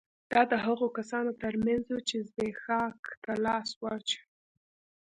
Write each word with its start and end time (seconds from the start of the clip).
دا 0.31 0.41
د 0.51 0.53
هغو 0.65 0.87
کسانو 0.97 1.31
ترمنځ 1.41 1.83
وو 1.89 2.05
چې 2.09 2.17
زبېښاک 2.27 2.99
ته 3.23 3.31
لاس 3.45 3.69
واچوي 3.81 4.27